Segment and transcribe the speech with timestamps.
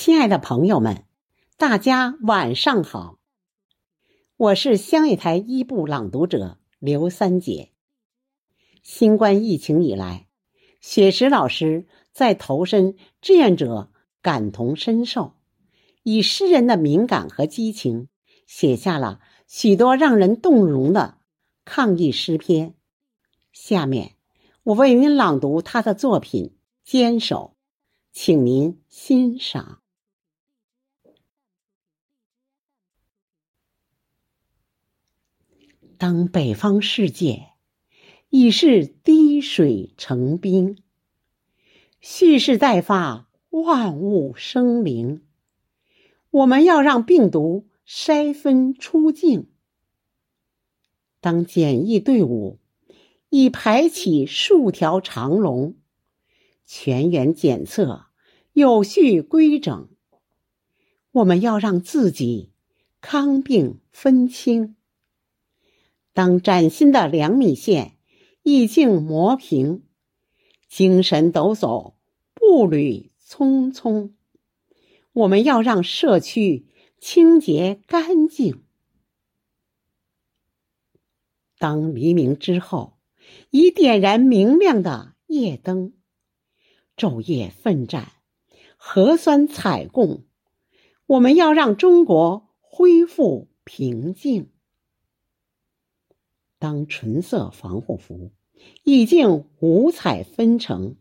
[0.00, 1.02] 亲爱的朋友们，
[1.56, 3.18] 大家晚上好！
[4.36, 7.72] 我是乡野台一部朗读者刘三姐。
[8.84, 10.28] 新冠疫情以来，
[10.80, 13.90] 雪石老师在投身志愿者
[14.22, 15.34] 感同身受，
[16.04, 18.06] 以诗人的敏感和激情，
[18.46, 19.18] 写下了
[19.48, 21.18] 许多让人动容的
[21.64, 22.76] 抗疫诗篇。
[23.50, 24.14] 下面，
[24.62, 26.54] 我为您朗读他的作品
[26.88, 27.56] 《坚守》。
[28.12, 29.82] 请您欣赏。
[35.98, 37.48] 当北方世界
[38.30, 40.78] 已是滴水成冰，
[42.00, 45.22] 蓄势待发，万物生灵，
[46.30, 49.48] 我们要让病毒筛分出境。
[51.20, 52.60] 当检疫队伍
[53.28, 55.74] 已排起数条长龙，
[56.64, 58.06] 全员检测。
[58.52, 59.88] 有序规整，
[61.12, 62.52] 我们要让自己
[63.00, 64.74] 康病分清。
[66.18, 67.96] 当崭新的两米线
[68.42, 69.84] 已经磨平，
[70.68, 71.94] 精神抖擞，
[72.34, 74.10] 步履匆匆，
[75.12, 76.66] 我们要让社区
[76.98, 78.64] 清洁干净。
[81.56, 82.98] 当黎明之后
[83.50, 85.92] 已点燃明亮的夜灯，
[86.96, 88.10] 昼夜奋战。
[88.76, 90.24] 核酸采供，
[91.06, 94.50] 我们要让中国恢复平静。
[96.58, 98.30] 当纯色防护服
[98.84, 100.96] 已经五彩纷呈，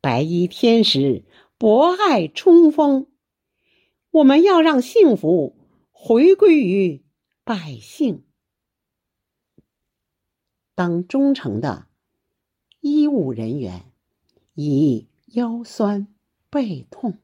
[0.00, 1.24] 白衣天使
[1.58, 3.06] 博爱冲锋，
[4.10, 5.56] 我们要让幸福
[5.90, 7.04] 回归于
[7.44, 8.24] 百姓。
[10.74, 11.86] 当忠诚的
[12.80, 13.92] 医务人员
[14.54, 16.08] 以腰酸。
[16.48, 17.18] 背痛，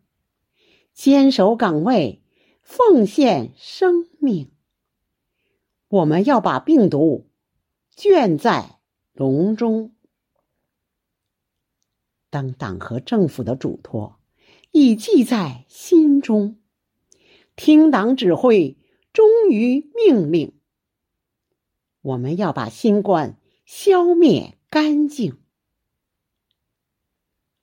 [0.93, 2.21] 坚守岗位，
[2.61, 4.51] 奉献生命。
[5.89, 7.31] 我们要把病毒
[7.97, 8.79] 倦在
[9.13, 9.95] 笼中。
[12.31, 14.19] 当党和政府的嘱托
[14.71, 16.59] 已记在心中，
[17.57, 18.79] 听党指挥，
[19.13, 20.55] 忠于命令。
[22.01, 25.39] 我们要把新冠消灭干净。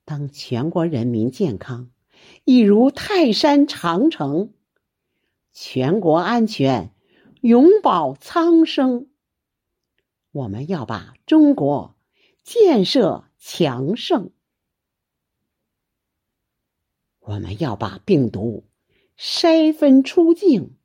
[0.05, 1.91] 当全国人民健康
[2.45, 4.53] 一如泰山长城，
[5.51, 6.93] 全国安全
[7.41, 9.07] 永保苍生。
[10.31, 11.95] 我们要把中国
[12.43, 14.31] 建设强盛，
[17.19, 18.65] 我们要把病毒
[19.17, 20.75] 筛分出境，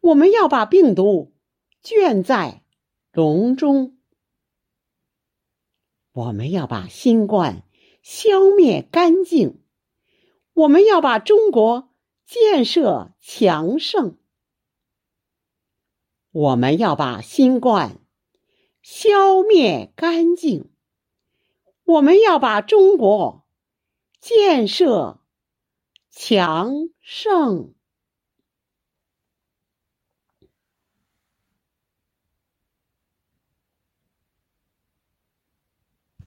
[0.00, 1.32] 我们要把病毒
[1.82, 2.62] 圈在
[3.12, 3.98] 笼中，
[6.12, 7.64] 我们要把新冠。
[8.00, 9.60] 消灭干净，
[10.54, 11.92] 我们要把中国
[12.24, 14.16] 建设强盛。
[16.30, 18.00] 我们要把新冠
[18.90, 20.70] 消灭干净，
[21.84, 23.44] 我们要把中国
[24.18, 25.20] 建设
[26.10, 27.74] 强盛。